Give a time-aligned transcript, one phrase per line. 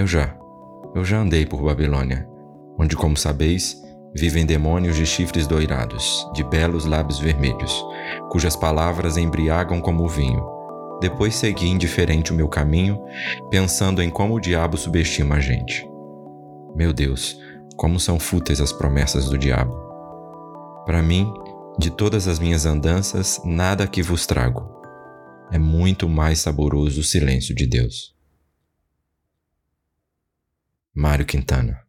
[0.00, 0.34] Eu já,
[0.94, 2.26] eu já andei por Babilônia,
[2.78, 3.76] onde, como sabeis,
[4.14, 7.84] vivem demônios de chifres doirados, de belos lábios vermelhos,
[8.30, 10.42] cujas palavras embriagam como o vinho.
[11.02, 12.98] Depois segui indiferente o meu caminho,
[13.50, 15.86] pensando em como o diabo subestima a gente.
[16.74, 17.38] Meu Deus,
[17.76, 19.76] como são fúteis as promessas do diabo.
[20.86, 21.30] Para mim,
[21.78, 24.66] de todas as minhas andanças, nada que vos trago.
[25.52, 28.18] É muito mais saboroso o silêncio de Deus.
[31.00, 31.82] Mário Quintana